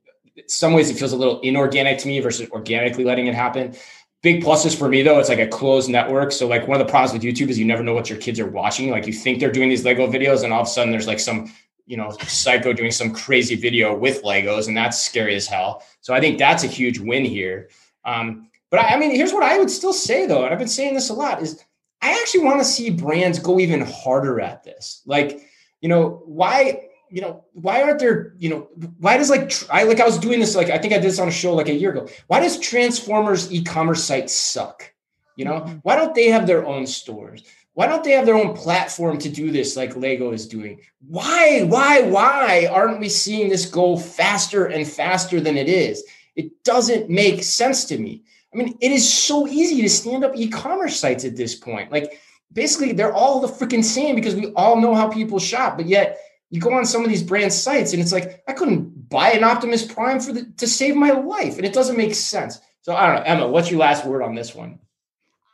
[0.47, 3.75] some ways it feels a little inorganic to me versus organically letting it happen.
[4.21, 6.31] Big pluses for me though, it's like a closed network.
[6.31, 8.39] So like one of the problems with YouTube is you never know what your kids
[8.39, 8.91] are watching.
[8.91, 11.19] Like you think they're doing these Lego videos, and all of a sudden there's like
[11.19, 11.51] some
[11.88, 15.84] you know psycho doing some crazy video with Legos, and that's scary as hell.
[16.01, 17.69] So I think that's a huge win here.
[18.05, 20.67] Um, but I, I mean, here's what I would still say though, and I've been
[20.67, 21.63] saying this a lot: is
[22.01, 25.01] I actually want to see brands go even harder at this.
[25.05, 25.41] Like,
[25.81, 28.69] you know, why, you know, why aren't there, you know,
[29.00, 31.19] why does like I like I was doing this like I think I did this
[31.19, 32.08] on a show like a year ago.
[32.28, 34.93] Why does Transformers e-commerce sites suck?
[35.36, 35.80] You know, Mhm.
[35.84, 37.43] why don't they have their own stores?
[37.74, 40.80] Why don't they have their own platform to do this like Lego is doing?
[41.08, 46.04] Why, why, why aren't we seeing this go faster and faster than it is?
[46.36, 48.24] It doesn't make sense to me.
[48.54, 51.91] I mean, it is so easy to stand up e-commerce sites at this point.
[51.91, 52.19] Like
[52.52, 56.19] basically they're all the freaking same because we all know how people shop, but yet
[56.51, 59.43] you go on some of these brand sites and it's like I couldn't buy an
[59.43, 62.59] Optimus Prime for the to save my life and it doesn't make sense.
[62.81, 64.77] So I don't know, Emma, what's your last word on this one?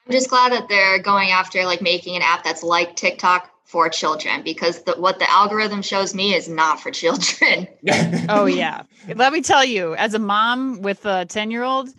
[0.05, 3.89] I'm just glad that they're going after like making an app that's like TikTok for
[3.89, 7.67] children because the, what the algorithm shows me is not for children.
[8.29, 8.83] Oh, yeah.
[9.15, 11.89] Let me tell you, as a mom with a 10 year old,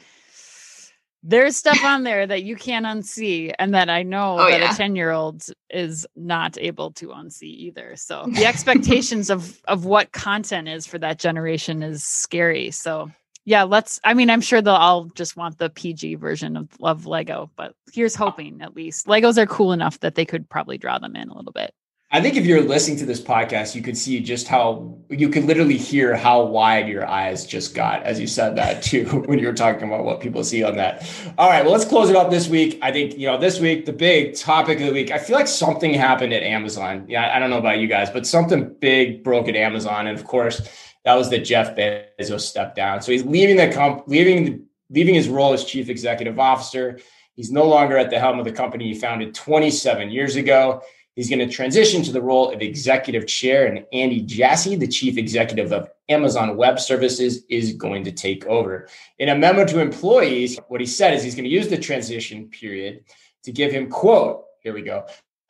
[1.23, 4.73] there's stuff on there that you can't unsee, and that I know Oh, that yeah.
[4.73, 7.97] a 10 year old is not able to unsee either.
[7.97, 12.71] So the expectations of of what content is for that generation is scary.
[12.71, 13.11] So
[13.45, 17.07] yeah, let's I mean, I'm sure they'll all just want the PG version of, of
[17.07, 18.27] Lego, but here's oh.
[18.27, 19.07] hoping at least.
[19.07, 21.73] Legos are cool enough that they could probably draw them in a little bit.
[22.11, 25.45] I think if you're listening to this podcast, you could see just how you could
[25.45, 29.47] literally hear how wide your eyes just got as you said that too when you
[29.47, 31.07] were talking about what people see on that.
[31.37, 32.79] All right, well, let's close it up this week.
[32.81, 35.49] I think, you know, this week, the big topic of the week, I feel like
[35.49, 37.05] something happened at Amazon.
[37.09, 40.07] Yeah, I don't know about you guys, but something big broke at Amazon.
[40.07, 40.67] And of course,
[41.05, 43.03] that was that Jeff Bezos stepped down.
[43.03, 47.01] So he's leaving the comp, leaving the, leaving his role as chief executive officer.
[47.35, 50.83] He's no longer at the helm of the company he founded 27 years ago.
[51.19, 55.19] He's going to transition to the role of executive chair, and Andy Jassy, the chief
[55.19, 58.87] executive of Amazon Web Services, is going to take over.
[59.19, 62.47] In a memo to employees, what he said is he's going to use the transition
[62.47, 63.03] period
[63.43, 65.07] to give him, quote, here we go,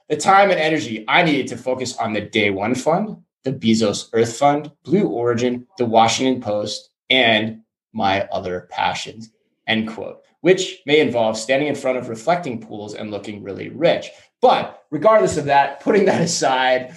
[0.08, 4.08] the time and energy I needed to focus on the Day One Fund, the Bezos
[4.14, 7.60] Earth Fund, Blue Origin, the Washington Post, and
[7.92, 9.32] my other passions,
[9.66, 14.08] end quote, which may involve standing in front of reflecting pools and looking really rich.
[14.40, 16.96] But regardless of that, putting that aside,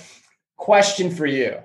[0.57, 1.57] question for you.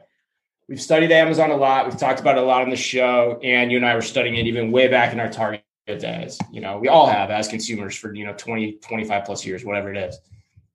[0.68, 1.86] We've studied Amazon a lot.
[1.86, 4.34] We've talked about it a lot on the show, and you and I were studying
[4.34, 6.38] it even way back in our target days.
[6.50, 9.94] You know, we all have as consumers for, you know, 20, 25 plus years, whatever
[9.94, 10.18] it is.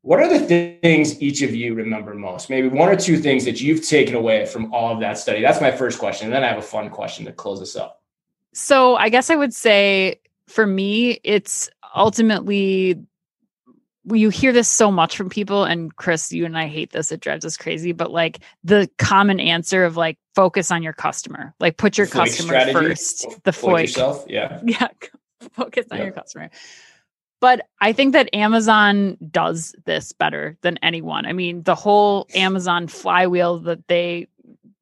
[0.04, 2.50] What are the th- things each of you remember most?
[2.50, 5.42] Maybe one or two things that you've taken away from all of that study.
[5.42, 6.28] That's my first question.
[6.28, 8.02] And then I have a fun question to close us up.
[8.54, 12.98] So I guess I would say for me, it's ultimately
[14.06, 17.20] you hear this so much from people and chris you and i hate this it
[17.20, 21.78] drives us crazy but like the common answer of like focus on your customer like
[21.78, 22.74] put your customer strategy.
[22.74, 23.82] first the FOIC.
[23.82, 24.88] yourself yeah yeah
[25.54, 26.50] focus on your customer
[27.42, 31.26] but I think that Amazon does this better than anyone.
[31.26, 34.28] I mean, the whole Amazon flywheel that they,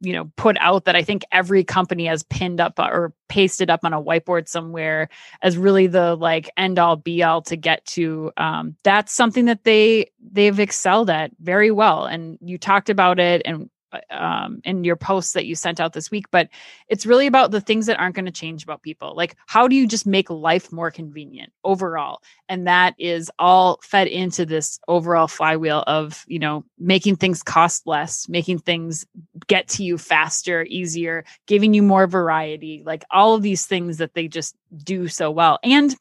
[0.01, 3.81] you know, put out that I think every company has pinned up or pasted up
[3.83, 5.09] on a whiteboard somewhere
[5.41, 8.31] as really the like end all be all to get to.
[8.38, 12.05] Um, that's something that they they've excelled at very well.
[12.05, 13.69] And you talked about it, and
[14.10, 16.49] um, in your posts that you sent out this week, but
[16.88, 19.15] it's really about the things that aren't going to change about people.
[19.15, 22.21] Like, how do you just make life more convenient overall?
[22.47, 27.88] And that is all fed into this overall flywheel of, you know, making things cost
[27.88, 29.06] less, making things
[29.47, 34.13] get to you faster, easier, giving you more variety, like all of these things that
[34.13, 35.60] they just do so well.
[35.63, 35.95] And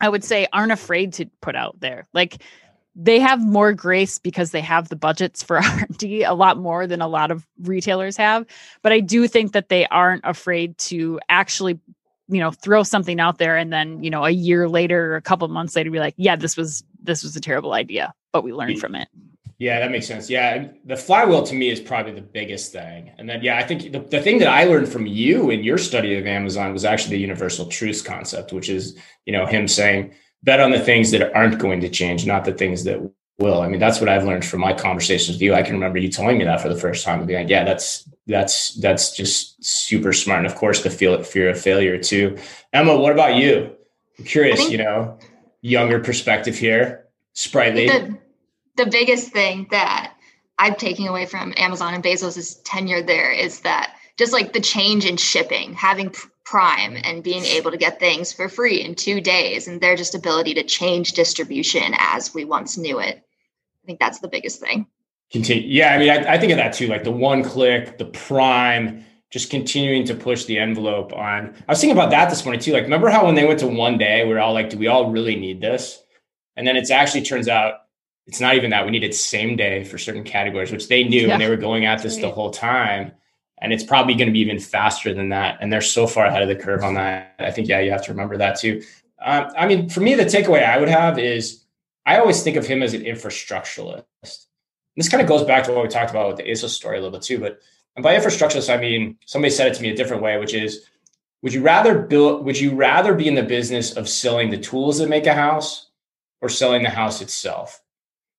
[0.00, 2.06] I would say aren't afraid to put out there.
[2.12, 2.42] Like,
[2.96, 7.00] they have more grace because they have the budgets for R&D a lot more than
[7.00, 8.46] a lot of retailers have
[8.82, 11.78] but I do think that they aren't afraid to actually
[12.28, 15.22] you know throw something out there and then you know a year later or a
[15.22, 18.52] couple months later be like yeah this was this was a terrible idea but we
[18.52, 19.08] learned from it.
[19.58, 20.28] Yeah that makes sense.
[20.28, 23.12] Yeah the flywheel to me is probably the biggest thing.
[23.18, 25.78] And then yeah i think the, the thing that i learned from you in your
[25.78, 30.14] study of amazon was actually the universal truths concept which is you know him saying
[30.44, 33.00] bet on the things that aren't going to change, not the things that
[33.38, 33.62] will.
[33.62, 35.54] I mean, that's what I've learned from my conversations with you.
[35.54, 37.64] I can remember you telling me that for the first time and being like, yeah,
[37.64, 40.38] that's that's that's just super smart.
[40.38, 42.38] And of course the feel fear of failure too.
[42.72, 43.74] Emma, what about you?
[44.18, 45.18] I'm curious, think, you know,
[45.62, 47.88] younger perspective here, sprightly.
[47.88, 48.18] The,
[48.76, 50.14] the biggest thing that
[50.58, 55.04] I'm taking away from Amazon and Bezos' tenure there is that just like the change
[55.04, 59.66] in shipping, having Prime and being able to get things for free in two days
[59.66, 63.16] and their just ability to change distribution as we once knew it.
[63.16, 64.86] I think that's the biggest thing.
[65.30, 65.68] Continue.
[65.68, 69.04] Yeah, I mean, I, I think of that too, like the one click, the Prime,
[69.30, 71.54] just continuing to push the envelope on.
[71.66, 72.72] I was thinking about that this morning too.
[72.72, 74.86] Like, remember how when they went to one day, we are all like, do we
[74.86, 76.02] all really need this?
[76.56, 77.80] And then it's actually turns out
[78.26, 78.84] it's not even that.
[78.84, 81.32] We needed same day for certain categories, which they knew yeah.
[81.32, 83.12] and they were going at this the whole time
[83.58, 85.58] and it's probably going to be even faster than that.
[85.60, 87.34] And they're so far ahead of the curve on that.
[87.38, 88.82] I think, yeah, you have to remember that too.
[89.22, 91.64] Um, I mean, for me, the takeaway I would have is
[92.04, 94.04] I always think of him as an infrastructuralist.
[94.22, 96.98] And this kind of goes back to what we talked about with the ASOS story
[96.98, 97.38] a little bit too.
[97.38, 97.60] But
[98.02, 100.86] by infrastructuralist, I mean somebody said it to me a different way, which is,
[101.42, 102.44] would you rather build?
[102.46, 105.90] Would you rather be in the business of selling the tools that make a house,
[106.40, 107.82] or selling the house itself?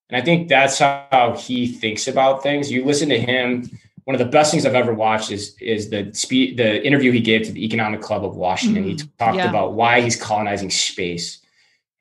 [0.09, 2.71] And I think that's how he thinks about things.
[2.71, 3.69] You listen to him
[4.05, 7.19] one of the best things I've ever watched is is the speed the interview he
[7.21, 8.85] gave to the Economic Club of Washington.
[8.85, 9.49] Mm, he talked yeah.
[9.49, 11.41] about why he's colonizing space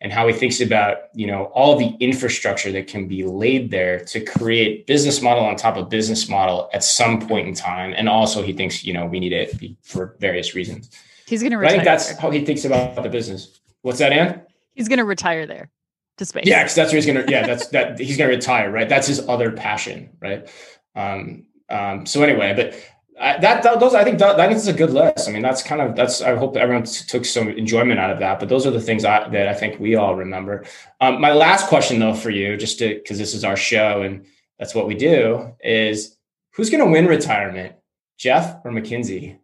[0.00, 4.00] and how he thinks about you know all the infrastructure that can be laid there
[4.04, 7.94] to create business model on top of business model at some point in time.
[7.96, 10.90] And also he thinks you know we need it for various reasons.
[11.26, 11.58] He's going to.
[11.58, 12.20] I think that's there.
[12.20, 13.60] how he thinks about the business.
[13.80, 14.42] What's that, Ann?
[14.74, 15.70] He's going to retire there
[16.18, 16.46] to space.
[16.46, 17.32] Yeah, because that's where he's going to.
[17.32, 17.98] Yeah, that's that.
[17.98, 18.88] He's going to retire, right?
[18.88, 20.50] That's his other passion, right?
[20.94, 22.74] Um, um, so anyway, but
[23.20, 25.28] I, that, that, those I think that, that is a good list.
[25.28, 26.20] I mean, that's kind of that's.
[26.20, 28.40] I hope everyone t- took some enjoyment out of that.
[28.40, 30.64] But those are the things I, that I think we all remember.
[31.00, 34.26] Um, my last question, though, for you, just to because this is our show and
[34.58, 36.16] that's what we do, is
[36.50, 37.74] who's going to win retirement,
[38.18, 39.38] Jeff or Mackenzie?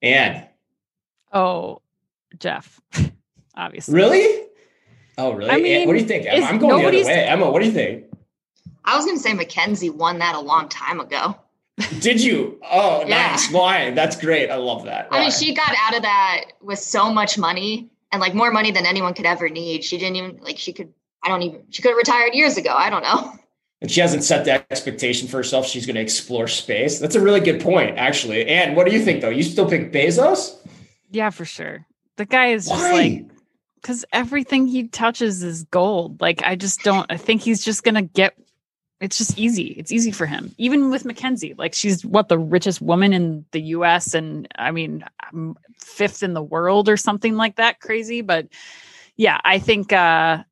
[0.00, 0.44] And
[1.32, 1.82] oh,
[2.38, 2.80] Jeff,
[3.54, 3.94] obviously.
[3.94, 4.46] Really?
[5.18, 5.50] Oh, really?
[5.50, 6.26] I mean, what do you think?
[6.26, 6.46] Emma?
[6.46, 7.24] I'm going the other way.
[7.26, 8.06] Emma, what do you think?
[8.84, 11.36] I was going to say Mackenzie won that a long time ago.
[12.00, 12.60] Did you?
[12.70, 13.28] Oh, yeah.
[13.28, 13.50] nice.
[13.50, 13.90] Why?
[13.92, 14.50] That's great.
[14.50, 15.10] I love that.
[15.10, 15.18] Why?
[15.18, 18.70] I mean, she got out of that with so much money and like more money
[18.70, 19.84] than anyone could ever need.
[19.84, 20.92] She didn't even like she could.
[21.22, 21.62] I don't even.
[21.70, 22.74] She could have retired years ago.
[22.76, 23.32] I don't know.
[23.80, 25.66] And she hasn't set the expectation for herself.
[25.66, 27.00] She's going to explore space.
[27.00, 28.46] That's a really good point, actually.
[28.46, 29.28] And what do you think, though?
[29.28, 30.56] You still pick Bezos?
[31.10, 31.84] Yeah, for sure.
[32.16, 32.76] The guy is Why?
[32.76, 33.30] just like
[33.80, 36.20] because everything he touches is gold.
[36.20, 37.10] Like I just don't.
[37.10, 38.34] I think he's just going to get
[39.02, 39.74] it's just easy.
[39.76, 40.54] It's easy for him.
[40.58, 45.04] Even with Mackenzie, like she's what the richest woman in the US and I mean
[45.32, 48.46] um, fifth in the world or something like that crazy, but
[49.16, 50.44] yeah, I think uh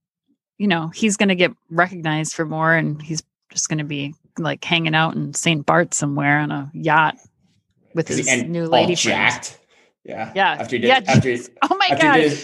[0.59, 4.15] you know, he's going to get recognized for more and he's just going to be
[4.39, 5.65] like hanging out in St.
[5.65, 7.17] Bart somewhere on a yacht
[7.95, 9.59] with his new lady jacked.
[10.05, 10.33] Yeah.
[10.35, 10.57] Yeah.
[10.61, 11.01] After he did, yeah.
[11.07, 12.37] after he, oh my god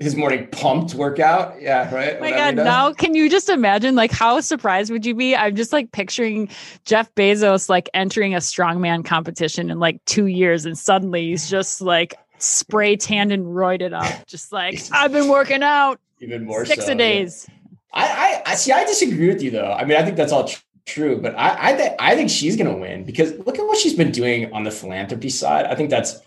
[0.00, 1.60] his morning pumped workout.
[1.60, 2.14] Yeah, right.
[2.16, 2.56] Oh my God.
[2.56, 5.36] Now, can you just imagine, like, how surprised would you be?
[5.36, 6.48] I'm just like picturing
[6.86, 11.82] Jeff Bezos like entering a strongman competition in like two years, and suddenly he's just
[11.82, 16.86] like spray tanned and roided up, just like I've been working out even more six
[16.86, 17.46] so, a days.
[17.48, 17.54] Yeah.
[17.92, 18.72] I, I, I see.
[18.72, 19.70] I disagree with you though.
[19.70, 22.56] I mean, I think that's all tr- true, but I, I, th- I think she's
[22.56, 25.66] to win because look at what she's been doing on the philanthropy side.
[25.66, 26.18] I think that's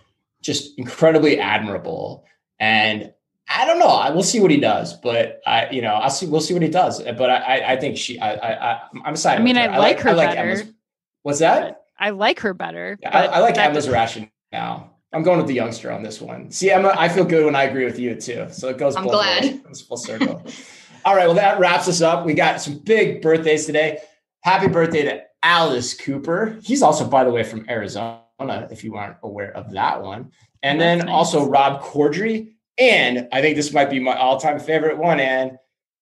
[0.41, 2.23] just incredibly admirable.
[2.59, 3.11] And
[3.49, 3.87] I don't know.
[3.87, 6.25] I will see what he does, but I, you know, I'll see.
[6.25, 7.01] We'll see what he does.
[7.01, 8.19] But I, I think she.
[8.19, 9.41] I, I, I'm excited.
[9.41, 10.51] I mean, I, I, like her I like better.
[10.51, 10.73] Emma's,
[11.23, 11.83] what's that?
[11.97, 12.99] I like her better.
[13.01, 14.91] Yeah, I, I, like Emma's ration now.
[15.13, 16.51] I'm going with the youngster on this one.
[16.51, 18.47] See, Emma, I feel good when I agree with you too.
[18.51, 18.95] So it goes.
[18.97, 19.43] I'm glad.
[19.43, 19.61] Ways.
[19.69, 20.45] It's full circle.
[21.05, 21.25] All right.
[21.25, 22.25] Well, that wraps us up.
[22.25, 23.99] We got some big birthdays today.
[24.41, 26.59] Happy birthday to Alice Cooper.
[26.61, 28.19] He's also, by the way, from Arizona.
[28.39, 30.31] If you aren't aware of that one,
[30.61, 31.15] and That's then nice.
[31.15, 35.57] also Rob Corddry and I think this might be my all-time favorite one, and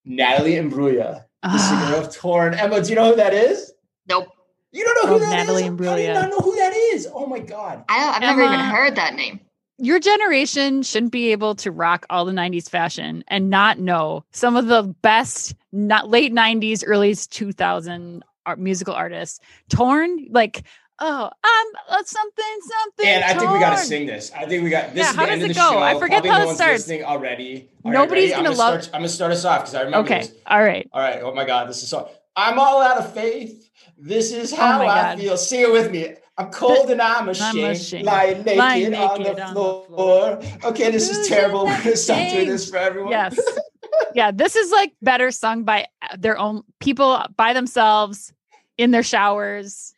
[0.05, 2.53] Natalie Imbruglia, the uh, singer of Torn.
[2.53, 3.71] Emma, do you know who that is?
[4.07, 4.28] Nope.
[4.71, 5.69] You don't know who that Natalie is?
[5.69, 6.11] Imbruglia.
[6.11, 7.07] I do not know who that is.
[7.13, 7.86] Oh my god.
[7.88, 9.39] I, have never even heard that name.
[9.78, 14.55] Your generation shouldn't be able to rock all the 90s fashion and not know some
[14.55, 19.39] of the best not late 90s, early 2000 art, musical artists.
[19.69, 20.63] Torn, like
[21.00, 23.08] oh, I'm uh, something, something.
[23.08, 24.32] And I think we got to sing this.
[24.36, 24.98] I think we got this.
[24.98, 25.72] Yeah, is how the end does it go?
[25.72, 25.80] Show.
[25.80, 26.89] I forget Probably how no it starts.
[26.89, 27.70] Already.
[27.84, 28.84] All Nobody's right, gonna, gonna love.
[28.84, 30.06] Start, I'm gonna start us off because I remember.
[30.12, 30.22] Okay.
[30.22, 30.34] This.
[30.48, 30.89] All right.
[30.91, 31.22] All right.
[31.22, 32.10] Oh my God, this is so.
[32.36, 33.70] I'm all out of faith.
[33.98, 35.20] This is oh how oh I God.
[35.20, 35.38] feel.
[35.38, 36.16] Sing it with me.
[36.38, 37.64] I'm cold and I'm ashamed.
[37.64, 38.06] I'm ashamed.
[38.06, 39.82] Lying naked, Lying naked on, the, on floor.
[39.82, 40.72] the floor.
[40.72, 41.66] Okay, this is terrible.
[41.66, 43.12] We're gonna stop doing this for everyone.
[43.12, 43.39] Yes.
[44.16, 45.88] yeah, this is like better sung by
[46.18, 48.34] their own people by themselves
[48.78, 49.95] in their showers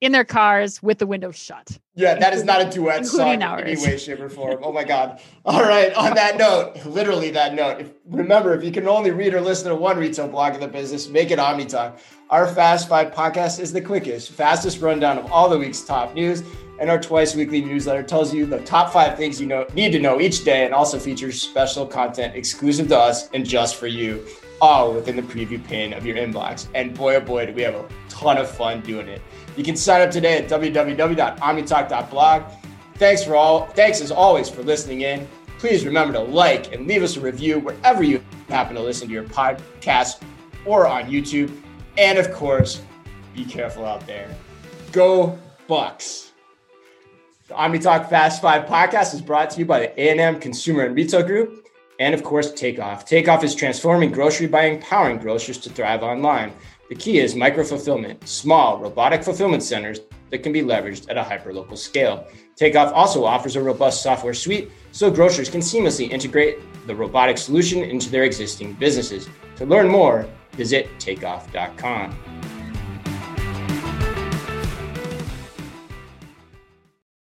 [0.00, 1.78] in their cars with the windows shut.
[1.94, 4.60] Yeah, that is not a duet song in any way, shape, or form.
[4.62, 5.20] Oh my God.
[5.44, 5.92] All right.
[5.94, 9.68] On that note, literally that note, if, remember, if you can only read or listen
[9.68, 11.98] to one retail blog in the business, make it OmniTalk.
[12.30, 16.42] Our Fast Five podcast is the quickest, fastest rundown of all the week's top news.
[16.80, 19.98] And our twice weekly newsletter tells you the top five things you know need to
[19.98, 24.24] know each day and also features special content exclusive to us and just for you,
[24.62, 26.68] all within the preview pane of your inbox.
[26.74, 29.20] And boy, oh boy, do we have a ton of fun doing it.
[29.56, 32.42] You can sign up today at www.omnitalk.blog.
[32.94, 33.66] Thanks for all.
[33.66, 35.28] Thanks as always for listening in.
[35.58, 39.14] Please remember to like and leave us a review wherever you happen to listen to
[39.14, 40.22] your podcast
[40.64, 41.54] or on YouTube.
[41.98, 42.82] And of course,
[43.34, 44.34] be careful out there.
[44.92, 46.32] Go Bucks.
[47.48, 51.22] The OmniTalk Fast Five podcast is brought to you by the A&M Consumer and Retail
[51.22, 51.66] Group,
[51.98, 53.04] and of course, Takeoff.
[53.04, 56.52] Takeoff is transforming grocery buying, powering grocers to thrive online.
[56.90, 61.22] The key is micro fulfillment, small robotic fulfillment centers that can be leveraged at a
[61.22, 62.26] hyperlocal scale.
[62.56, 67.84] Takeoff also offers a robust software suite so grocers can seamlessly integrate the robotic solution
[67.84, 69.28] into their existing businesses.
[69.58, 72.59] To learn more, visit takeoff.com.